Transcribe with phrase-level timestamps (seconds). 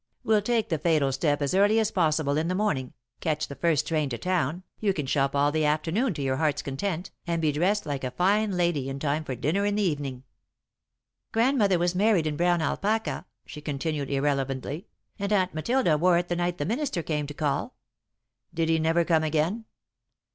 [0.23, 3.87] We'll take the fatal step as early as possible in the morning, catch the first
[3.87, 7.51] train to town, you can shop all the afternoon to your heart's content, and be
[7.51, 10.23] dressed like a fine lady in time for dinner in the evening."
[11.31, 14.87] "Grandmother was married in brown alpaca," she continued, irrelevantly,
[15.19, 17.75] "and Aunt Matilda wore it the night the minister came to call."
[18.55, 19.65] "Did he never come again?"